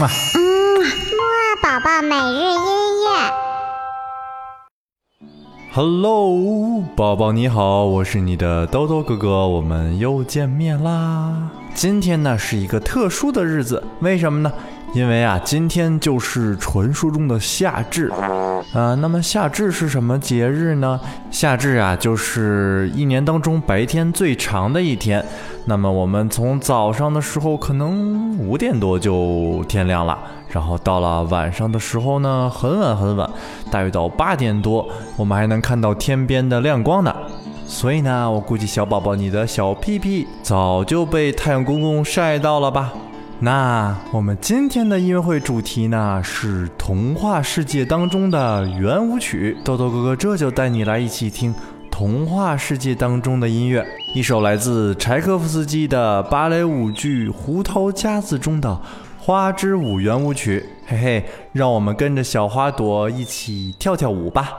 [0.00, 3.08] 木二宝宝每日音乐。
[5.72, 11.50] Hello，宝宝你好，我是你的兜兜哥哥，我们又见面啦。
[11.74, 14.52] 今天呢是一个特殊的日子，为什么呢？
[14.94, 18.10] 因为啊，今天就是传说中的夏至，
[18.72, 20.98] 啊、那么夏至是什么节日呢？
[21.30, 25.24] 夏至啊，就是一年当中白天最长的一天。
[25.66, 30.18] 那么我们从早上的时候可能五点多就天亮了，
[30.48, 33.28] 然后到了晚上的时候呢，很晚很晚，
[33.70, 37.14] 大约到八点多，我们还能看到天边的亮光呢。
[37.66, 42.94] 所以呢，我估计小宝宝你的小屁屁早就被太阳公公晒到了吧？
[43.40, 51.54] 那我们今天的音乐会主题呢是童话世界当中的圆舞曲，豆豆哥哥这就带你来一起听
[51.88, 58.76] 童话世界当中的音乐，一首来自柴可夫斯基的芭蕾舞剧《胡桃夹子》中的
[59.20, 64.50] 花之舞圆舞曲，嘿嘿，让我们跟着小花朵一起跳跳舞吧。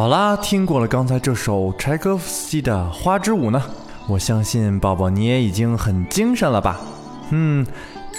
[0.00, 3.62] 好啦，听过了刚才这首柴可夫斯基的《花之舞》呢，
[4.08, 6.80] 我相信宝宝你也已经很精神了吧？
[7.28, 7.66] 嗯，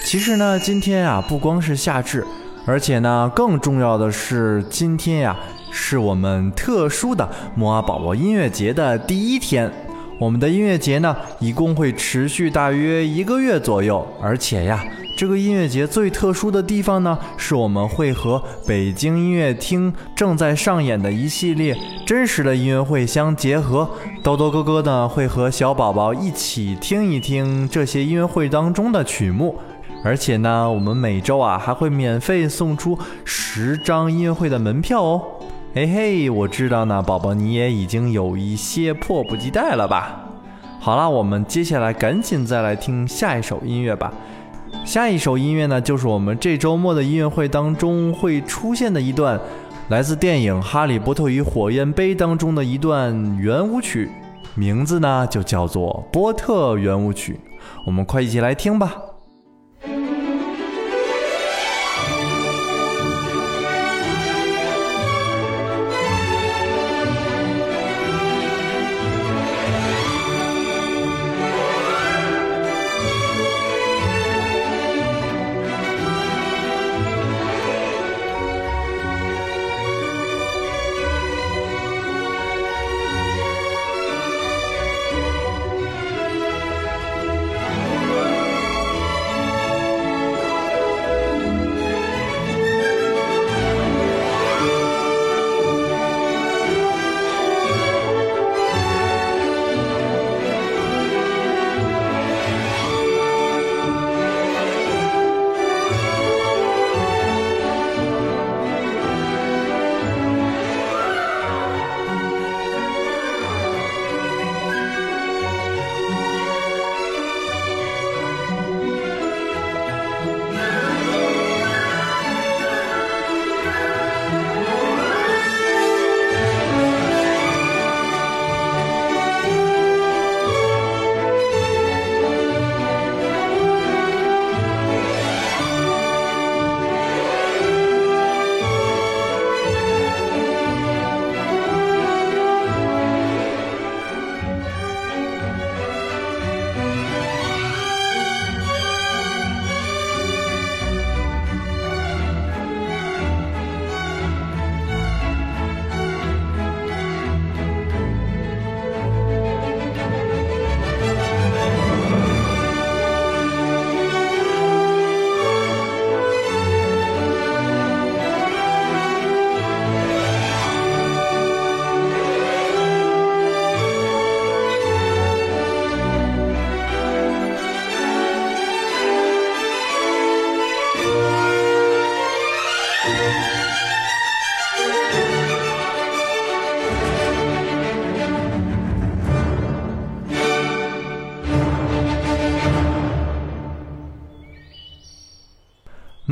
[0.03, 2.23] 其实呢，今天啊，不光是夏至，
[2.67, 5.35] 而且呢，更重要的是今天呀、
[5.71, 9.73] 是我们特殊的摩阿宝宝音乐节的第一天。
[10.19, 14.83] 我们的音乐节呢，一共会持续大约一个月左右，而且呀，
[15.21, 21.77] 这个音乐节最特殊的地方呢，是我们会和北京音乐厅正在上演的一系列
[22.07, 23.87] 真实的音乐会相结合。
[24.23, 29.55] 豆豆哥哥呢，会和小宝宝一起听一听这些音乐会当中的曲目。
[30.03, 35.21] 而且呢，我们每周啊还会免费送出十张音乐会的门票哦。
[35.75, 40.19] 嘿嘿，我知道呢，宝宝你也已经有一些迫不及待了吧？
[40.79, 44.11] 好了，我们接下来赶紧再来听下一首音乐吧。
[44.83, 49.39] 下一首音乐呢，就是我们这周末的音乐会当中会出现的一段，
[49.87, 54.09] 来自电影《哈利波特与火焰杯》当中的一段圆舞曲，
[54.53, 57.33] 名字呢就叫做《波特圆舞曲》。
[57.85, 59.10] 我们快一起来听吧。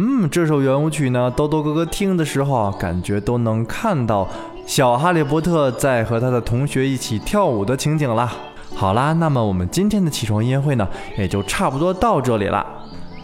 [0.02, 4.26] 嗯，这首圆舞曲呢，豆豆哥哥听的时候啊，感觉都能看到
[4.66, 8.32] 小哈利波特在和他的同学一起跳舞的情景啦。
[8.76, 10.88] 好啦，那么我们今天的起床音乐会呢，
[11.18, 12.66] 也就差不多到这里了。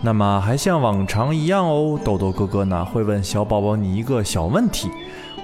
[0.06, 4.88] 那么还像往常一样哦，豆豆哥哥呢会问小宝宝你一个小问题。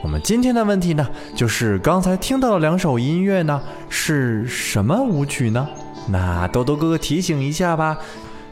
[0.03, 3.59] 我们今天的问题呢，就是刚才听到的两首音乐呢
[3.89, 5.67] 是什么舞曲呢？
[6.09, 7.97] 那豆豆哥哥提醒一下吧。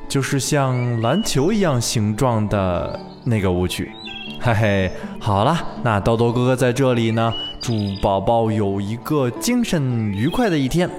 [0.08, 3.92] 就是像篮球一样形状的那个舞曲，
[4.42, 10.90] 嘿嘿，好了，那豆豆哥哥在这里呢，祝宝宝有一个精神愉快的一天。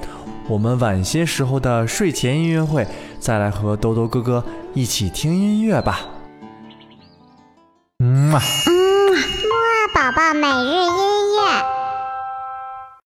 [0.46, 2.86] 我们晚些时候的睡前音乐会，
[3.20, 6.00] 再来和兜兜哥哥一起听音乐吧。
[7.98, 8.38] 嗯，木
[9.94, 11.79] 宝宝每日音乐。